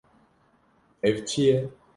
[1.03, 1.69] Ev çi ye?